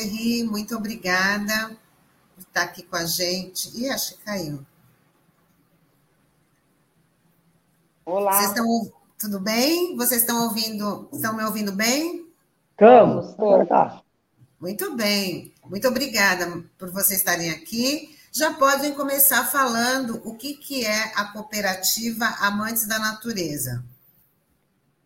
[0.00, 0.44] Xerri.
[0.44, 1.76] Muito obrigada
[2.34, 3.68] por estar aqui com a gente.
[3.76, 4.60] Ih, acho que caiu.
[8.04, 8.32] Olá.
[8.32, 9.96] Vocês estão, tudo bem?
[9.96, 12.26] Vocês estão ouvindo, estão me ouvindo bem?
[12.72, 14.02] Estamos, agora tá.
[14.58, 15.52] Muito bem.
[15.66, 18.16] Muito obrigada por vocês estarem aqui.
[18.32, 23.84] Já podem começar falando o que, que é a cooperativa Amantes da Natureza.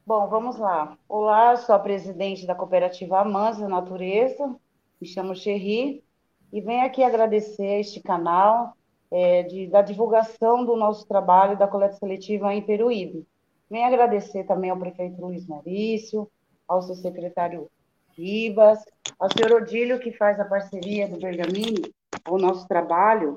[0.07, 0.97] Bom, vamos lá.
[1.09, 4.55] Olá, sou a presidente da cooperativa Amantes da Natureza,
[5.05, 6.03] me chamo Xerri,
[6.51, 8.75] e venho aqui agradecer a este canal
[9.11, 13.29] é, de, da divulgação do nosso trabalho da coleta seletiva em Peruíbe.
[13.71, 16.31] Venho agradecer também ao prefeito Luiz Maurício,
[16.67, 17.71] ao seu secretário
[18.17, 18.79] Ribas,
[19.19, 21.93] ao senhor Odílio, que faz a parceria do Bergamini,
[22.27, 23.37] o nosso trabalho.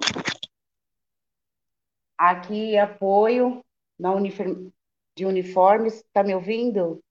[2.17, 3.61] Aqui, apoio
[3.99, 4.69] na uniform...
[5.17, 5.95] de uniformes.
[5.95, 7.03] Está me ouvindo?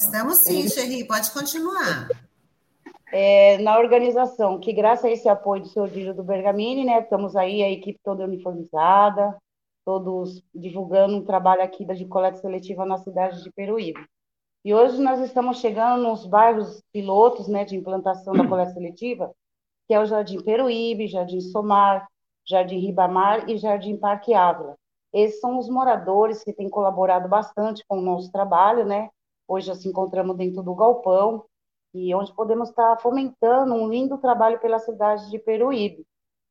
[0.00, 2.08] Estamos sim, Xerri, pode continuar.
[3.12, 7.34] É, na organização, que graças a esse apoio do senhor Dílio do Bergamini, né, estamos
[7.34, 9.36] aí, a equipe toda uniformizada,
[9.84, 14.04] todos divulgando um trabalho aqui da de coleta seletiva na cidade de Peruíbe.
[14.64, 19.34] E hoje nós estamos chegando nos bairros pilotos né, de implantação da coleta seletiva,
[19.88, 22.06] que é o Jardim Peruíbe, Jardim Somar,
[22.46, 24.76] Jardim Ribamar e Jardim Parque Ávila.
[25.12, 29.08] Esses são os moradores que têm colaborado bastante com o nosso trabalho, né?
[29.48, 31.44] Hoje já se encontramos dentro do galpão,
[31.92, 36.06] e onde podemos estar fomentando um lindo trabalho pela cidade de Peruíbe.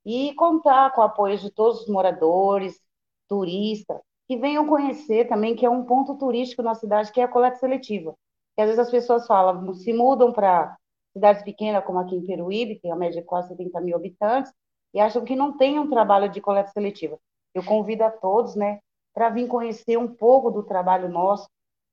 [0.05, 2.81] E contar com o apoio de todos os moradores,
[3.27, 7.27] turistas, que venham conhecer também que é um ponto turístico na cidade, que é a
[7.27, 8.15] coleta seletiva.
[8.55, 10.77] Que às vezes as pessoas falam, se mudam para
[11.13, 14.51] cidades pequenas, como aqui em Peruíbe, que tem a média de quase 70 mil habitantes,
[14.93, 17.17] e acham que não tem um trabalho de coleta seletiva.
[17.53, 18.79] Eu convido a todos, né,
[19.13, 21.47] para vir conhecer um pouco do trabalho nosso,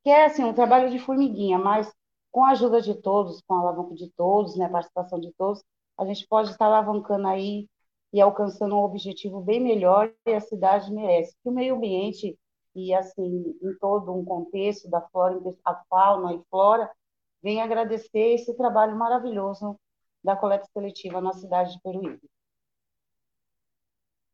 [0.04, 1.92] que é, assim, um trabalho de formiguinha, mas
[2.30, 5.62] com a ajuda de todos, com a alavanca de todos, né, a participação de todos,
[5.98, 7.68] a gente pode estar alavancando aí
[8.12, 11.34] e alcançando um objetivo bem melhor e a cidade merece.
[11.42, 12.38] Que o meio ambiente
[12.74, 16.90] e assim em todo um contexto da flora, a fauna e flora,
[17.42, 19.78] vem agradecer esse trabalho maravilhoso
[20.22, 22.28] da coleta seletiva na cidade de Peruíbe.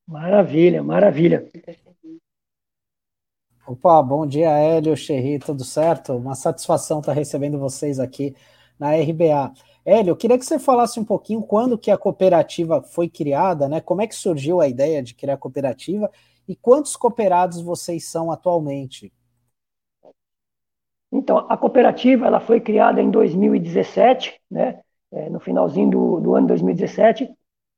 [0.06, 1.48] Maravilha, maravilha.
[3.64, 6.14] Opa, bom dia, Hélio, Xerri, tudo certo?
[6.16, 8.34] Uma satisfação estar recebendo vocês aqui
[8.76, 9.52] na RBA.
[9.84, 13.80] Hélio, eu queria que você falasse um pouquinho quando que a cooperativa foi criada, né?
[13.80, 16.10] Como é que surgiu a ideia de criar a cooperativa
[16.48, 19.12] e quantos cooperados vocês são atualmente?
[21.12, 24.80] Então, a cooperativa ela foi criada em 2017, né?
[25.12, 27.30] É, no finalzinho do, do ano 2017.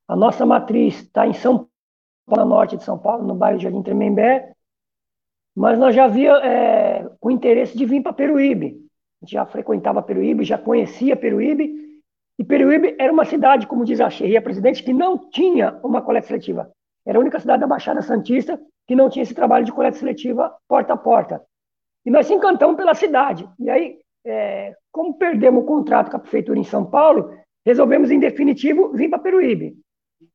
[0.09, 1.69] A nossa matriz está em São
[2.27, 4.54] Paulo, no norte de São Paulo, no bairro de Jardim Tremembé,
[5.57, 8.81] mas nós já havia é, o interesse de vir para Peruíbe.
[9.23, 11.85] A gente já frequentava Peruíbe, já conhecia Peruíbe,
[12.39, 16.27] e Peruíbe era uma cidade, como diz a Xerria Presidente, que não tinha uma coleta
[16.27, 16.71] seletiva.
[17.07, 20.53] Era a única cidade da Baixada Santista que não tinha esse trabalho de coleta seletiva
[20.69, 21.43] porta a porta.
[22.05, 23.49] E nós se encantamos pela cidade.
[23.59, 27.31] E aí, é, como perdemos o contrato com a prefeitura em São Paulo,
[27.65, 29.77] resolvemos, em definitivo, vir para Peruíbe.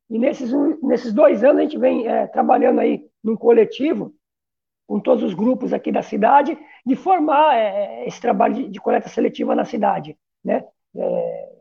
[0.08, 0.52] E nesses,
[0.82, 4.12] nesses dois anos a gente vem é, trabalhando aí num coletivo,
[4.90, 9.08] com todos os grupos aqui da cidade, de formar é, esse trabalho de, de, coleta
[9.08, 10.18] seletiva na cidade.
[10.44, 10.64] Né?
[10.96, 11.52] É,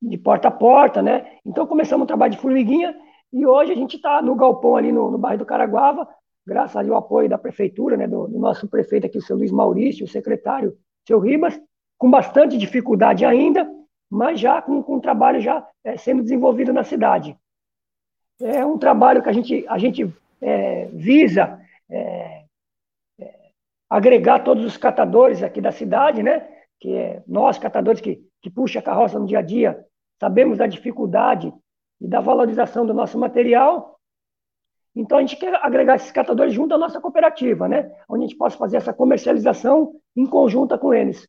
[0.00, 1.26] de porta a porta, né?
[1.44, 2.96] Então começamos um trabalho de formiguinha
[3.30, 6.08] e hoje a gente está no galpão ali no, no, bairro do Caraguava,
[6.46, 10.06] graças ao apoio da prefeitura, né, do, do, nosso prefeito aqui, o seu Luiz Maurício,
[10.06, 11.60] o secretário, o seu Ribas,
[11.98, 13.70] com bastante dificuldade ainda,
[14.10, 17.36] mas já com, com um trabalho já é, sendo desenvolvido na cidade.
[18.40, 20.10] É um trabalho que a gente, a gente
[20.40, 21.60] é, visa
[21.90, 22.43] é
[23.94, 26.48] agregar todos os catadores aqui da cidade, né?
[26.80, 29.86] Que é nós, catadores que, que puxa a carroça no dia a dia,
[30.18, 31.54] sabemos da dificuldade
[32.00, 34.00] e da valorização do nosso material.
[34.96, 37.88] Então, a gente quer agregar esses catadores junto à nossa cooperativa, né?
[38.08, 41.28] onde a gente possa fazer essa comercialização em conjunta com eles.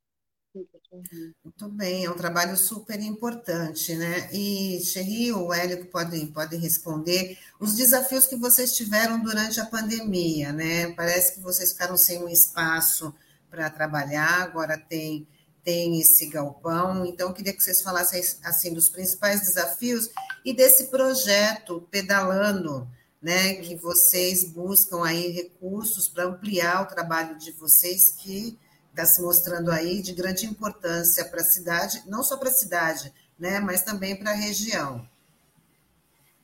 [1.44, 4.30] Muito bem, é um trabalho super importante, né?
[4.32, 10.54] E, Xerri, o Hélio podem pode responder os desafios que vocês tiveram durante a pandemia,
[10.54, 10.94] né?
[10.94, 13.14] Parece que vocês ficaram sem um espaço
[13.50, 15.28] para trabalhar, agora tem
[15.66, 17.06] tem esse galpão.
[17.08, 20.12] Então, eu queria que vocês falassem assim dos principais desafios
[20.46, 22.88] e desse projeto pedalando,
[23.20, 28.60] né, que vocês buscam aí recursos para ampliar o trabalho de vocês que
[28.96, 33.14] está se mostrando aí de grande importância para a cidade, não só para a cidade,
[33.38, 35.06] né, mas também para a região.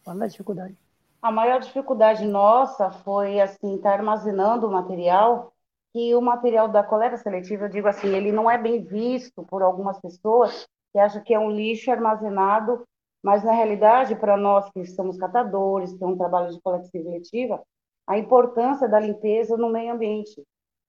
[0.03, 0.75] Fala a dificuldade.
[1.21, 5.53] A maior dificuldade nossa foi assim estar tá armazenando o material
[5.94, 9.62] que o material da coleta seletiva, eu digo assim, ele não é bem visto por
[9.62, 12.86] algumas pessoas que acham que é um lixo armazenado,
[13.24, 17.62] mas na realidade, para nós que somos catadores, que é um trabalho de coleta seletiva,
[18.07, 20.42] a importância da limpeza no meio ambiente,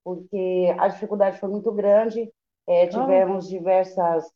[0.05, 2.33] porque a dificuldade foi muito grande,
[2.67, 3.49] é, tivemos ah.
[3.49, 4.31] diversas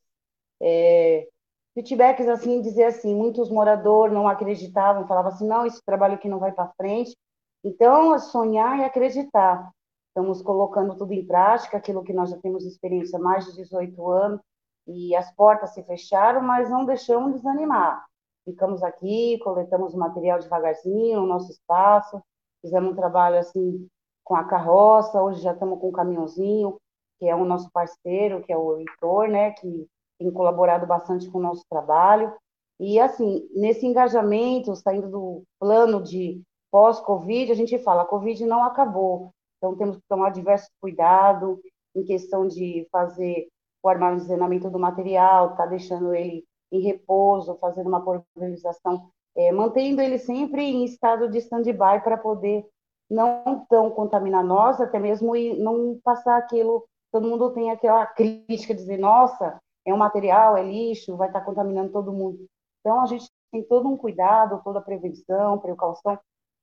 [0.60, 1.28] é,
[1.74, 6.38] feedbacks assim, dizer assim, muitos moradores não acreditavam, falavam assim, não, esse trabalho aqui não
[6.38, 7.16] vai para frente.
[7.62, 9.70] Então, é sonhar e acreditar.
[10.08, 14.08] Estamos colocando tudo em prática, aquilo que nós já temos experiência há mais de 18
[14.10, 14.40] anos,
[14.86, 18.06] e as portas se fecharam, mas não deixamos desanimar.
[18.44, 22.22] Ficamos aqui, coletamos material devagarzinho no nosso espaço,
[22.62, 23.86] fizemos um trabalho assim
[24.26, 26.76] com a carroça, hoje já estamos com o caminhãozinho,
[27.16, 29.86] que é o nosso parceiro, que é o Heitor, né, que
[30.18, 32.34] tem colaborado bastante com o nosso trabalho.
[32.80, 36.42] E, assim, nesse engajamento, saindo do plano de
[36.72, 41.60] pós-Covid, a gente fala, a Covid não acabou, então temos que tomar diversos cuidados
[41.94, 43.46] em questão de fazer
[43.80, 50.18] o armazenamento do material, tá deixando ele em repouso, fazendo uma pulverização, é, mantendo ele
[50.18, 52.66] sempre em estado de stand-by para poder
[53.10, 58.74] não tão contaminar nós, até mesmo e não passar aquilo, todo mundo tem aquela crítica,
[58.74, 62.46] dizer, nossa, é um material, é lixo, vai estar contaminando todo mundo.
[62.80, 66.18] Então, a gente tem todo um cuidado, toda a prevenção, precaução,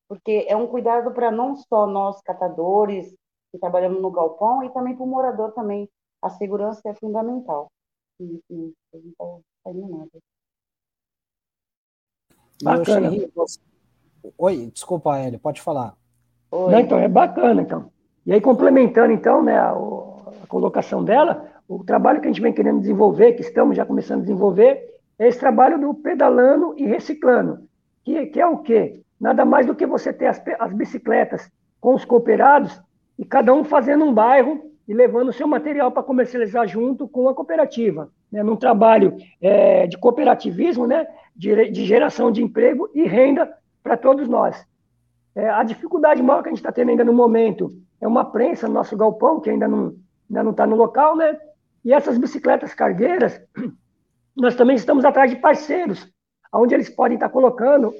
[0.07, 3.15] porque é um cuidado para não só nós catadores
[3.51, 5.89] que trabalhamos no galpão, e também para o morador também.
[6.21, 7.71] A segurança é fundamental.
[9.89, 10.09] Nada.
[12.63, 13.11] Bacana.
[14.37, 15.97] Oi, desculpa, Hélio, pode falar.
[16.79, 17.85] Então, é bacana, então.
[18.25, 22.53] E aí, complementando, então, né, a, a colocação dela, o trabalho que a gente vem
[22.53, 24.81] querendo desenvolver, que estamos já começando a desenvolver,
[25.17, 27.59] é esse trabalho do pedalando e reciclando,
[28.03, 29.01] que, que é o quê?
[29.19, 32.79] Nada mais do que você ter as, as bicicletas com os cooperados
[33.17, 37.29] e cada um fazendo um bairro e levando o seu material para comercializar junto com
[37.29, 43.03] a cooperativa, né, num trabalho é, de cooperativismo, né, de, de, geração de emprego e
[43.03, 43.50] renda
[43.81, 44.65] para todos nós.
[45.35, 48.68] É, a dificuldade maior que a gente está tendo ainda no momento é uma prensa
[48.68, 49.95] no nosso galpão, que ainda não
[50.30, 51.39] está não tá no local, né,
[51.83, 53.41] e essas bicicletas cargueiras,
[54.35, 56.12] nós também estamos atrás de parceiros,
[56.53, 57.94] onde eles podem estar colocando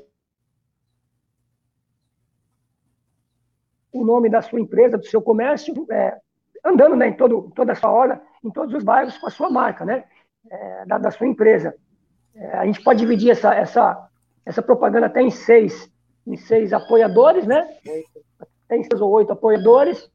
[3.92, 6.18] o nome da sua empresa, do seu comércio, é,
[6.66, 9.50] andando né, em todo, toda a sua hora, em todos os bairros com a sua
[9.50, 10.04] marca, né,
[10.50, 11.76] é, da, da, sua empresa.
[12.36, 14.10] É, a gente pode dividir essa, essa,
[14.46, 15.92] essa propaganda até em seis,
[16.26, 17.68] em seis apoiadores, né?
[18.68, 20.10] Tem seis ou oito apoiadores.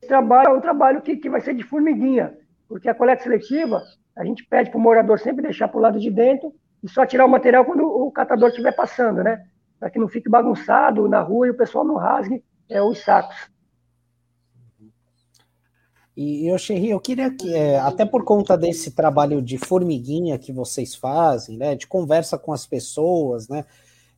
[0.00, 2.36] Esse trabalho é um trabalho que, que vai ser de formiguinha.
[2.68, 3.82] Porque a coleta seletiva,
[4.16, 7.04] a gente pede para o morador sempre deixar para o lado de dentro e só
[7.04, 9.44] tirar o material quando o catador estiver passando, né?
[9.78, 13.50] Para que não fique bagunçado na rua e o pessoal não rasgue é, os sacos.
[16.16, 20.52] E, eu, Xerri, eu queria que, é, até por conta desse trabalho de formiguinha que
[20.52, 23.64] vocês fazem, né, de conversa com as pessoas, né,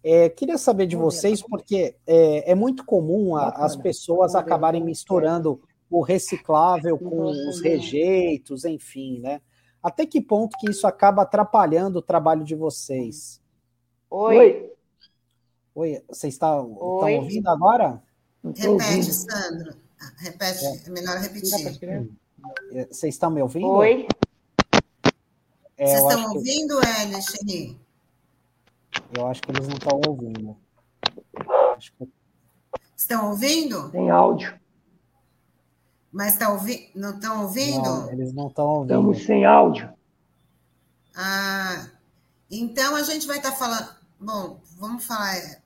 [0.04, 5.60] é, queria saber de vocês, porque é, é muito comum a, as pessoas acabarem misturando
[5.90, 9.40] o reciclável com os rejeitos, enfim, né?
[9.82, 13.40] Até que ponto que isso acaba atrapalhando o trabalho de vocês?
[14.10, 14.70] Oi.
[15.74, 18.02] Oi, vocês estão, estão ouvindo agora?
[18.44, 19.74] Repete, Sandro.
[20.00, 22.10] Ah, repete, é, é melhor repetir.
[22.72, 23.68] É, vocês estão me ouvindo?
[23.68, 24.06] Oi.
[25.76, 26.86] É, Vocês estão ouvindo, que...
[26.86, 27.76] Hélio,
[29.14, 30.56] Eu acho que eles não estão ouvindo.
[31.78, 32.08] Que...
[32.96, 33.90] Estão ouvindo?
[33.90, 34.58] Tem áudio.
[36.10, 36.90] Mas tá ouvi...
[36.94, 37.82] não estão ouvindo?
[37.82, 38.92] Não, eles não estão ouvindo.
[38.92, 39.92] Estamos sem áudio.
[41.14, 41.88] Ah,
[42.50, 43.94] então a gente vai estar tá falando.
[44.18, 45.62] Bom, vamos falar.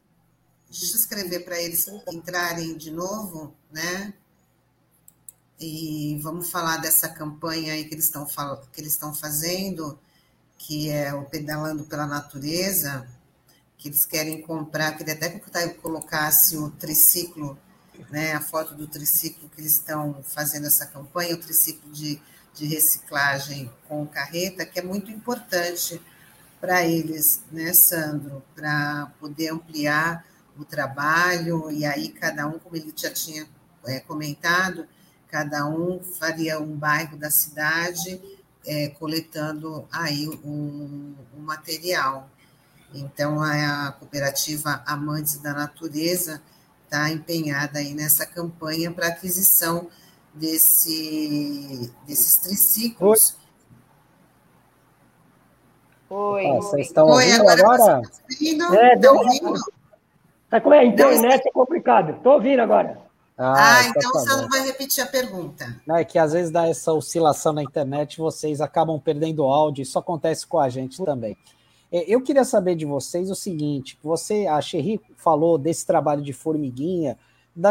[0.68, 4.12] Deixa eu escrever para eles entrarem de novo, né?
[5.58, 8.26] E vamos falar dessa campanha aí que eles estão
[8.72, 9.98] que eles estão fazendo,
[10.58, 13.08] que é o pedalando pela natureza,
[13.78, 17.58] que eles querem comprar, queria até que eu colocasse o triciclo
[18.10, 22.20] né, a foto do triciclo que eles estão fazendo essa campanha, o triciclo de,
[22.54, 26.00] de reciclagem com carreta, que é muito importante
[26.60, 30.24] para eles, né, Sandro, para poder ampliar
[30.58, 33.46] o trabalho, e aí cada um, como ele já tinha
[33.84, 34.86] é, comentado,
[35.30, 38.20] cada um faria um bairro da cidade
[38.64, 42.30] é, coletando aí o, o material.
[42.94, 46.42] Então, a cooperativa Amantes da Natureza
[46.84, 49.88] está empenhada aí nessa campanha para aquisição
[50.32, 53.36] desse, desses triciclos.
[56.08, 56.46] Oi.
[56.46, 57.62] Ah, vocês estão Oi, ouvindo agora?
[57.62, 58.02] agora?
[58.30, 58.74] Ouvindo?
[58.74, 59.54] É, tá ouvindo?
[60.48, 60.78] Tá como é?
[60.80, 62.10] A internet é complicado.
[62.12, 62.98] Estou ouvindo agora.
[63.36, 65.80] Ah, ah então o Sandro vai repetir a pergunta.
[65.86, 69.98] Não, é que às vezes dá essa oscilação na internet, vocês acabam perdendo áudio, isso
[69.98, 71.36] acontece com a gente também.
[71.90, 76.32] É, eu queria saber de vocês o seguinte: você, a Xerri falou desse trabalho de
[76.32, 77.16] formiguinha,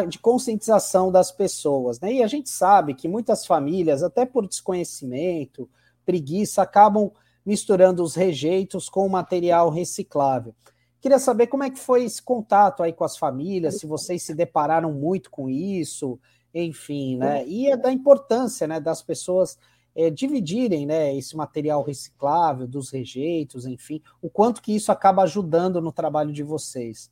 [0.08, 2.14] de conscientização das pessoas, né?
[2.14, 5.70] E a gente sabe que muitas famílias, até por desconhecimento,
[6.06, 7.12] preguiça, acabam
[7.46, 10.56] misturando os rejeitos com o material reciclável.
[11.00, 14.34] Queria saber como é que foi esse contato aí com as famílias, se vocês se
[14.34, 16.20] depararam muito com isso,
[16.52, 17.46] enfim, né?
[17.46, 19.60] E é da importância, né, das pessoas
[19.96, 25.82] é, dividirem, né, esse material reciclável, dos rejeitos, enfim, o quanto que isso acaba ajudando
[25.82, 27.12] no trabalho de vocês.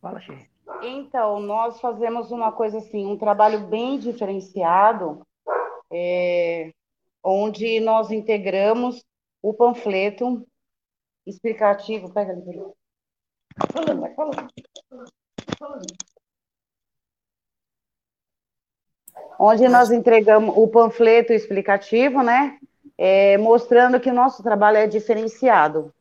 [0.00, 0.48] Fala, Xê.
[0.82, 5.22] Então, nós fazemos uma coisa assim, um trabalho bem diferenciado,
[5.90, 6.72] é,
[7.22, 9.02] onde nós integramos
[9.42, 10.46] o panfleto
[11.26, 12.12] explicativo.
[12.12, 12.72] Pega ali, pega.
[13.72, 14.48] Falando, vai falando.
[15.58, 15.86] falando.
[19.38, 22.56] Onde nós entregamos o panfleto explicativo, né?
[22.96, 25.92] É, mostrando que o nosso trabalho é diferenciado.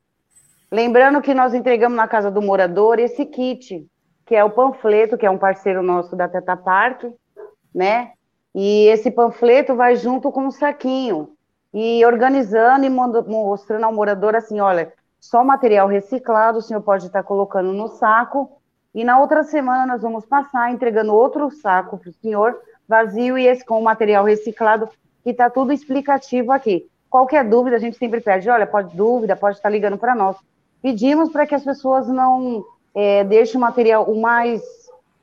[0.72, 3.86] Lembrando que nós entregamos na casa do morador esse kit,
[4.26, 7.04] que é o panfleto, que é um parceiro nosso da Teta Park,
[7.74, 8.12] né?
[8.56, 11.30] E esse panfleto vai junto com o um saquinho
[11.74, 17.24] e organizando e mostrando ao morador assim, olha, só material reciclado o senhor pode estar
[17.24, 18.62] colocando no saco
[18.94, 22.56] e na outra semana nós vamos passar entregando outro saco para o senhor
[22.88, 24.90] vazio e esse com material reciclado
[25.24, 26.88] que está tudo explicativo aqui.
[27.10, 30.36] Qualquer dúvida a gente sempre pede, olha, pode dúvida, pode estar ligando para nós.
[30.82, 34.62] Pedimos para que as pessoas não é, deixem o material o mais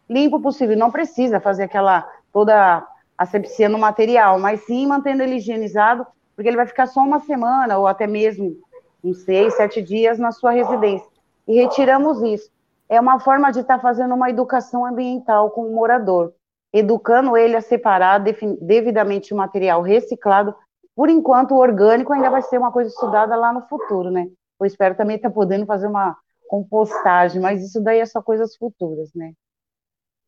[0.09, 0.77] limpo possível.
[0.77, 2.87] Não precisa fazer aquela toda
[3.19, 7.77] asepsia no material, mas sim mantendo ele higienizado, porque ele vai ficar só uma semana
[7.77, 8.57] ou até mesmo
[9.05, 11.09] uns seis, sete dias na sua residência.
[11.47, 12.51] E retiramos isso.
[12.89, 16.33] É uma forma de estar tá fazendo uma educação ambiental com o morador,
[16.73, 20.55] educando ele a separar devidamente o material reciclado.
[20.95, 24.27] Por enquanto, o orgânico ainda vai ser uma coisa estudada lá no futuro, né?
[24.59, 26.17] Eu espero também estar tá podendo fazer uma
[26.49, 29.33] compostagem, mas isso daí é só coisas futuras, né?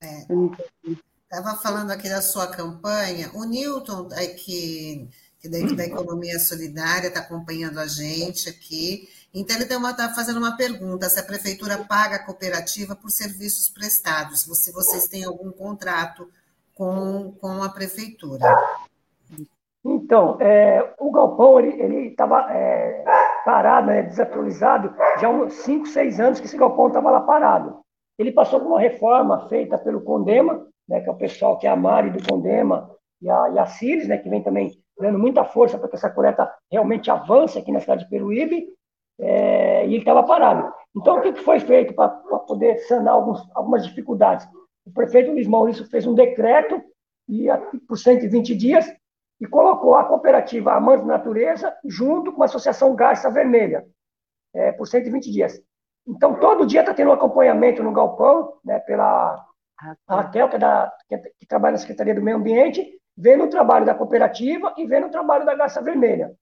[0.02, 0.26] É.
[1.22, 5.08] Estava falando aqui da sua campanha, o Newton, é que,
[5.40, 9.08] que da, da Economia Solidária, está acompanhando a gente aqui.
[9.34, 14.42] Então, ele está fazendo uma pergunta: se a prefeitura paga a cooperativa por serviços prestados,
[14.42, 16.28] se vocês têm algum contrato
[16.74, 18.44] com, com a prefeitura.
[19.84, 23.04] Então, é, o galpão ele estava é,
[23.44, 27.80] parado, né, desatualizado, já há uns 5, 6 anos que esse galpão estava lá parado.
[28.16, 31.70] Ele passou por uma reforma feita pelo Condema, né, que é o pessoal que é
[31.70, 35.44] a Mari do Condema e a, e a Cires, né, que vem também dando muita
[35.44, 38.68] força para que essa coleta realmente avance aqui na cidade de Peruíbe,
[39.22, 40.72] é, e ele estava parado.
[40.96, 44.46] Então, o que, que foi feito para poder sanar alguns, algumas dificuldades?
[44.84, 46.82] O prefeito Luiz Maurício fez um decreto
[47.28, 47.46] e,
[47.88, 48.92] por 120 dias
[49.40, 53.86] e colocou a cooperativa Amantes da Natureza junto com a Associação Garça Vermelha,
[54.54, 55.60] é, por 120 dias.
[56.06, 59.44] Então, todo dia está tendo um acompanhamento no galpão, né, pela
[60.08, 63.86] Raquel, que, é da, que, que, trabalha na Secretaria do Meio Ambiente, vendo o trabalho
[63.86, 66.32] da cooperativa e vendo o trabalho da Garça Vermelha.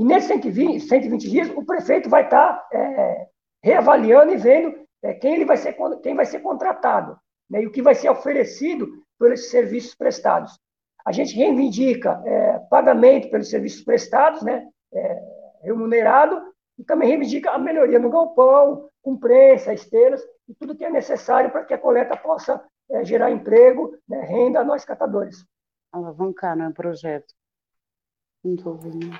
[0.00, 3.28] E nesses 120, 120 dias, o prefeito vai estar tá, é,
[3.62, 7.18] reavaliando e vendo é, quem, ele vai ser, quem vai ser contratado
[7.50, 8.88] né, e o que vai ser oferecido
[9.24, 10.58] esses serviços prestados.
[11.04, 15.22] A gente reivindica é, pagamento pelos serviços prestados, né, é,
[15.64, 20.90] remunerado, e também reivindica a melhoria no galpão, com prensa, esteiras, e tudo que é
[20.90, 25.44] necessário para que a coleta possa é, gerar emprego, né, renda a nós catadores.
[25.92, 27.34] Alavancar, né, o projeto.
[28.42, 29.14] Muito ouvindo.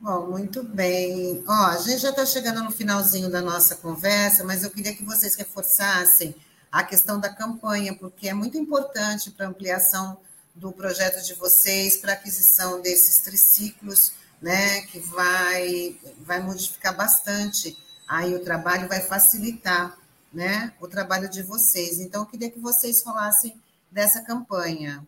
[0.00, 1.42] Bom, muito bem.
[1.46, 5.04] Ó, a gente já está chegando no finalzinho da nossa conversa, mas eu queria que
[5.04, 6.34] vocês reforçassem
[6.70, 10.18] a questão da campanha, porque é muito importante para a ampliação
[10.54, 17.76] do projeto de vocês, para a aquisição desses triciclos, né, que vai, vai modificar bastante
[18.06, 19.96] aí o trabalho vai facilitar
[20.32, 21.98] né, o trabalho de vocês.
[21.98, 23.60] Então, eu queria que vocês falassem
[23.90, 25.06] dessa campanha.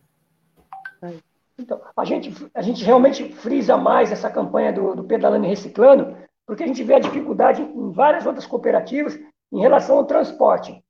[1.59, 6.15] Então, a gente, a gente realmente frisa mais essa campanha do, do Pedalando e Reciclando,
[6.47, 9.19] porque a gente vê a dificuldade em várias outras cooperativas
[9.51, 10.81] em relação ao transporte.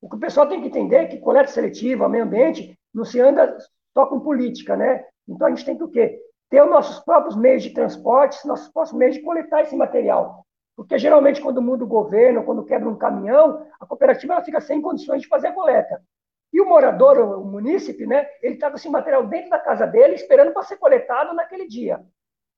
[0.00, 3.20] O que o pessoal tem que entender é que coleta seletiva, meio ambiente, não se
[3.20, 3.56] anda
[3.94, 5.04] só com política, né?
[5.28, 6.20] Então a gente tem que o quê?
[6.50, 10.44] Ter os nossos próprios meios de transporte, nossos próprios meios de coletar esse material.
[10.76, 14.82] Porque geralmente, quando muda o governo, quando quebra um caminhão, a cooperativa ela fica sem
[14.82, 16.02] condições de fazer a coleta.
[16.52, 20.14] E o morador, o munícipe, né, ele está com esse material dentro da casa dele,
[20.14, 22.00] esperando para ser coletado naquele dia.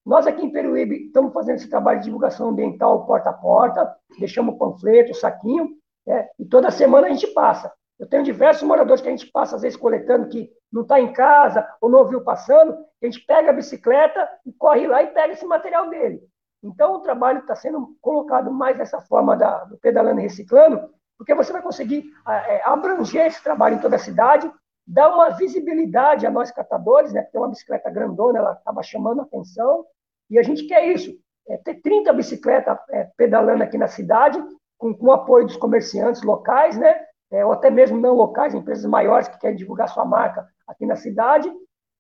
[0.05, 4.55] Nós aqui em Peruíbe estamos fazendo esse trabalho de divulgação ambiental porta a porta, deixamos
[4.55, 5.71] o panfleto, o saquinho,
[6.07, 7.73] né, e toda semana a gente passa.
[7.99, 11.13] Eu tenho diversos moradores que a gente passa, às vezes, coletando, que não está em
[11.13, 15.33] casa ou não ouviu passando, a gente pega a bicicleta e corre lá e pega
[15.33, 16.23] esse material dele.
[16.63, 20.89] Então, o trabalho está sendo colocado mais dessa forma da, do pedalando e reciclando,
[21.19, 24.51] porque você vai conseguir é, abranger esse trabalho em toda a cidade,
[24.87, 27.23] dar uma visibilidade a nós catadores, né?
[27.23, 29.85] Tem uma bicicleta grandona, ela acaba chamando a atenção,
[30.31, 31.13] e a gente quer isso,
[31.49, 34.43] é ter 30 bicicletas é, pedalando aqui na cidade,
[34.79, 37.05] com, com o apoio dos comerciantes locais, né?
[37.31, 40.97] É, ou até mesmo não locais, empresas maiores que querem divulgar sua marca aqui na
[40.97, 41.53] cidade.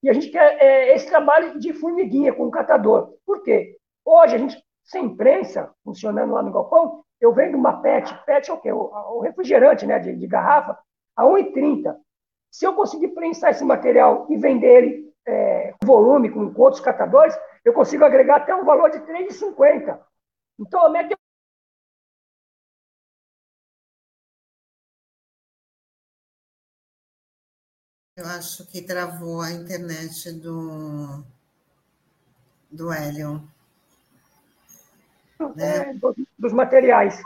[0.02, 3.14] E a gente quer é, esse trabalho de formiguinha com o catador.
[3.26, 3.76] Por quê?
[4.04, 8.54] Hoje, a gente, sem imprensa, funcionando lá no galpão, eu vendo uma PET, PET é
[8.54, 8.72] o quê?
[8.72, 10.78] O, refrigerante né, de, de garrafa,
[11.16, 11.96] a 1,30.
[12.50, 17.36] Se eu conseguir prensar esse material e vender ele é, volume com, com outros catadores,
[17.64, 19.98] eu consigo agregar até um valor de 3,50.
[20.58, 21.16] Então, a média
[28.16, 31.22] Eu acho que travou a internet do,
[32.68, 33.48] do Hélio.
[35.56, 35.90] Né?
[35.90, 35.94] É,
[36.38, 37.20] dos materiais.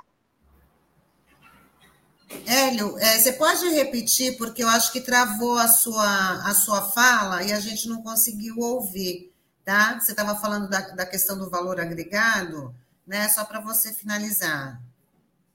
[2.46, 7.42] Hélio, é, você pode repetir, porque eu acho que travou a sua, a sua fala
[7.42, 9.30] e a gente não conseguiu ouvir,
[9.64, 9.98] tá?
[10.00, 12.74] Você estava falando da, da questão do valor agregado,
[13.06, 13.28] né?
[13.28, 14.80] Só para você finalizar.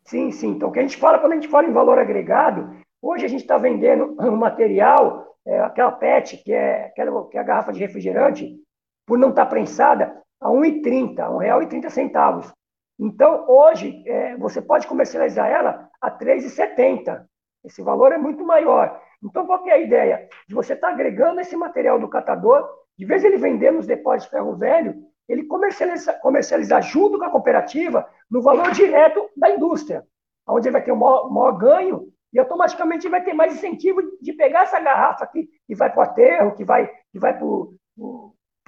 [0.05, 0.49] Sim, sim.
[0.51, 3.27] Então, o que a gente fala, quando a gente fala em valor agregado, hoje a
[3.27, 7.73] gente está vendendo um material, é, aquela PET, que é, aquela, que é a garrafa
[7.73, 8.55] de refrigerante,
[9.05, 12.53] por não estar tá prensada, a R$ 1,30, R$ 1,30.
[13.00, 17.25] Então, hoje, é, você pode comercializar ela a R$ 3,70.
[17.63, 19.00] Esse valor é muito maior.
[19.24, 20.27] Então, qual é a ideia?
[20.48, 22.67] De você estar tá agregando esse material do catador,
[22.98, 24.96] de vez ele vender nos depósitos de ferro velho,
[25.27, 30.05] ele comercializar, comercializar junto com a cooperativa no valor direto da indústria,
[30.48, 34.33] onde ele vai ter um maior, maior ganho e automaticamente vai ter mais incentivo de
[34.33, 37.46] pegar essa garrafa aqui e vai para o aterro, que vai, que vai para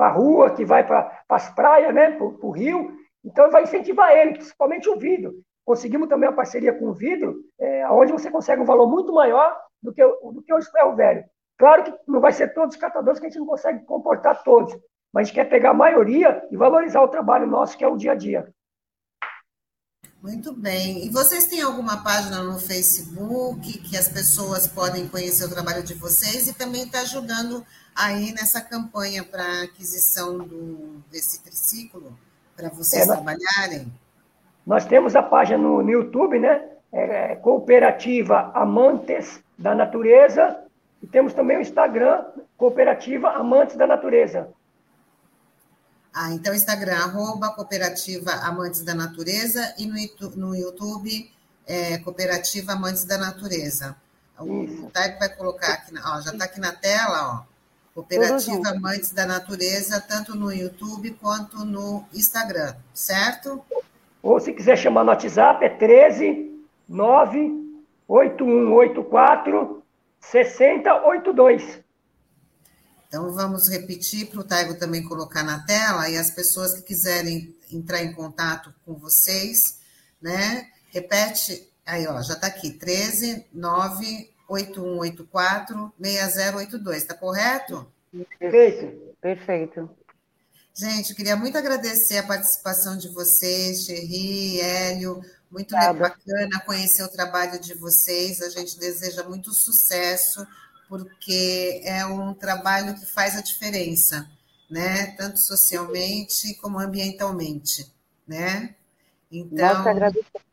[0.08, 4.34] a rua, que vai para as praias, né, para o rio, então, vai incentivar ele,
[4.34, 5.34] principalmente o vidro.
[5.66, 9.56] Conseguimos também uma parceria com o vidro, é, onde você consegue um valor muito maior
[9.82, 11.24] do que, do que o ferro velho.
[11.58, 14.74] Claro que não vai ser todos os catadores que a gente não consegue comportar todos,
[15.14, 17.98] mas a gente quer pegar a maioria e valorizar o trabalho nosso, que é o
[17.98, 18.48] dia a dia.
[20.22, 21.06] Muito bem.
[21.06, 25.94] E vocês têm alguma página no Facebook que as pessoas podem conhecer o trabalho de
[25.94, 27.66] vocês e também está ajudando
[28.00, 32.18] aí nessa campanha para aquisição do, desse triciclo?
[32.60, 33.92] para vocês é, trabalharem?
[34.68, 36.62] Nós temos a página no, no YouTube, né?
[36.92, 40.60] É, é, Cooperativa Amantes da Natureza,
[41.02, 42.26] e temos também o Instagram,
[42.58, 44.50] Cooperativa Amantes da Natureza.
[46.14, 51.32] Ah, então Instagram, arroba Cooperativa Amantes da Natureza, e no, no YouTube,
[51.66, 53.96] é, Cooperativa Amantes da Natureza.
[54.38, 57.59] O, o vai colocar aqui, ó, já está aqui na tela, ó.
[57.94, 63.62] Cooperativa Amantes da Natureza, tanto no YouTube quanto no Instagram, certo?
[64.22, 69.84] Ou se quiser chamar no WhatsApp, é 13 98184
[70.20, 71.80] 6082.
[73.08, 77.56] Então, vamos repetir para o Taigo também colocar na tela e as pessoas que quiserem
[77.72, 79.80] entrar em contato com vocês,
[80.22, 80.68] né?
[80.92, 87.86] Repete, aí, ó, já está aqui, 13 9 8184-6082, está correto?
[88.40, 89.16] Perfeito.
[89.22, 89.88] Perfeito.
[90.74, 97.60] Gente, queria muito agradecer a participação de vocês, Xerri, Hélio, muito bacana conhecer o trabalho
[97.60, 100.48] de vocês, a gente deseja muito sucesso,
[100.88, 104.30] porque é um trabalho que faz a diferença,
[104.70, 105.08] né?
[105.18, 107.92] Tanto socialmente como ambientalmente,
[108.28, 108.76] né?
[109.32, 110.49] Então, Nós agradecemos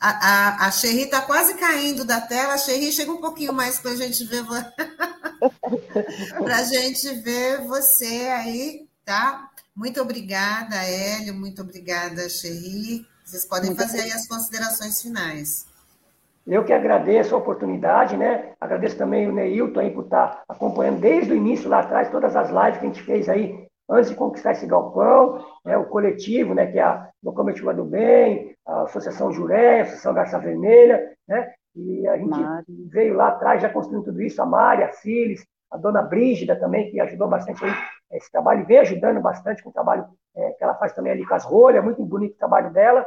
[0.00, 2.54] a, a, a Xerri está quase caindo da tela.
[2.54, 4.44] A Xerri, chega um pouquinho mais para a gente ver
[6.42, 9.48] para a gente ver você aí, tá?
[9.74, 11.34] Muito obrigada, Hélio.
[11.34, 13.06] Muito obrigada, Xerri.
[13.24, 15.66] Vocês podem muito fazer aí as considerações finais.
[16.46, 18.52] Eu que agradeço a oportunidade, né?
[18.60, 22.36] Agradeço também o Neilton aí por estar tá acompanhando desde o início lá atrás todas
[22.36, 26.54] as lives que a gente fez aí antes de conquistar esse galpão, né, o coletivo,
[26.54, 31.52] né, que é a Locomotiva do Bem, a Associação Juré, a Associação Garça Vermelha, né,
[31.74, 32.66] e a gente Mari.
[32.90, 36.90] veio lá atrás já construindo tudo isso, a Mari, a Cilis, a dona Brígida também,
[36.90, 37.72] que ajudou bastante aí,
[38.12, 40.06] esse trabalho, e vem ajudando bastante com o trabalho
[40.36, 43.04] é, que ela faz também ali com as rolhas, muito bonito o trabalho dela,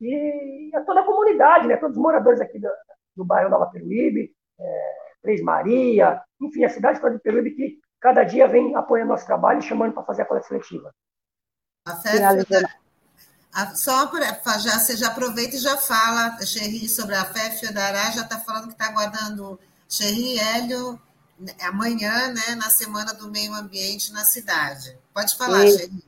[0.00, 2.68] e a toda a comunidade, né, todos os moradores aqui do,
[3.16, 8.24] do bairro Nova Peruíbe, é, Três Maria, enfim, a cidade toda de Peruíbe que cada
[8.24, 10.92] dia vem apoiando nosso trabalho e chamando para fazer a coleta seletiva.
[11.86, 12.68] A festa,
[13.74, 18.10] Só para já você já aproveita e já fala, Xerri, sobre a FEF da Ará,
[18.10, 19.58] já está falando que está aguardando
[19.88, 21.00] Xerri Hélio
[21.62, 24.96] amanhã, né, na Semana do Meio Ambiente na cidade.
[25.14, 26.04] Pode falar, Xerri.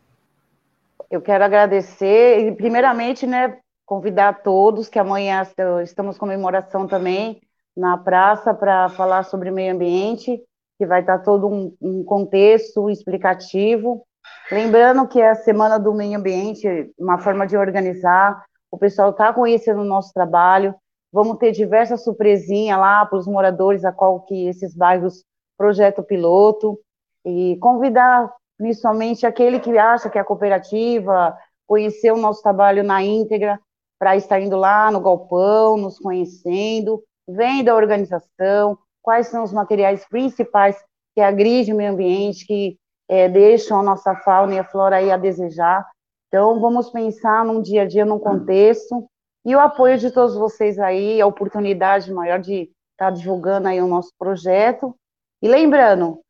[1.10, 5.44] Eu quero agradecer e, primeiramente, né, convidar todos que amanhã
[5.82, 7.40] estamos comemoração também
[7.76, 10.40] na praça para falar sobre meio ambiente,
[10.78, 14.06] que vai estar todo um, um contexto explicativo
[14.50, 19.80] Lembrando que a Semana do Meio Ambiente, uma forma de organizar, o pessoal está conhecendo
[19.82, 20.74] o nosso trabalho,
[21.12, 25.24] vamos ter diversas surpresinhas lá para os moradores, a qual que esses bairros
[25.56, 26.78] projeto piloto,
[27.24, 33.02] e convidar principalmente aquele que acha que é a cooperativa, conhecer o nosso trabalho na
[33.02, 33.58] íntegra,
[33.98, 40.06] para estar indo lá no galpão, nos conhecendo, vendo a organização, quais são os materiais
[40.08, 40.76] principais
[41.14, 42.78] que agride o meio ambiente, que
[43.10, 45.84] é, deixam a nossa fauna e a flora aí a desejar.
[46.28, 49.04] Então, vamos pensar num dia a dia, num contexto,
[49.44, 53.82] e o apoio de todos vocês aí, a oportunidade maior de estar tá divulgando aí
[53.82, 54.94] o nosso projeto.
[55.42, 56.20] E lembrando,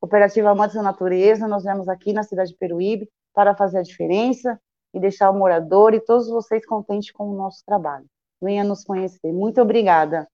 [0.00, 4.58] Cooperativa Amantes da Natureza, nós viemos aqui na cidade de Peruíbe para fazer a diferença
[4.92, 8.06] e deixar o morador e todos vocês contentes com o nosso trabalho.
[8.42, 9.32] Venha nos conhecer.
[9.32, 10.26] Muito obrigada.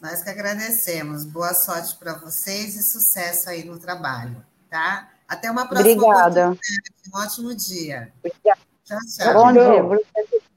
[0.00, 1.24] Nós que agradecemos.
[1.24, 5.08] Boa sorte para vocês e sucesso aí no trabalho tá?
[5.28, 6.50] Até uma próxima Obrigada.
[6.50, 8.10] Um ótimo dia.
[8.18, 8.60] Obrigada.
[8.82, 9.34] Tchau, tchau.
[9.34, 10.00] Bom dia.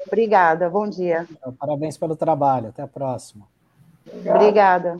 [0.08, 0.69] Obrigada.
[0.69, 1.28] Bom dia.
[1.60, 2.69] Parabéns pelo trabalho.
[2.69, 3.45] Até a próxima.
[4.25, 4.99] Obrigada.